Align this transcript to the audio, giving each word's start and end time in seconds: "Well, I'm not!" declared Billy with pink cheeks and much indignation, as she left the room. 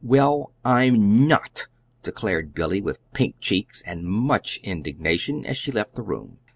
"Well, 0.03 0.53
I'm 0.65 1.27
not!" 1.27 1.67
declared 2.01 2.55
Billy 2.55 2.81
with 2.81 2.97
pink 3.13 3.35
cheeks 3.39 3.83
and 3.83 4.03
much 4.03 4.57
indignation, 4.63 5.45
as 5.45 5.57
she 5.57 5.71
left 5.71 5.93
the 5.93 6.01
room. 6.01 6.39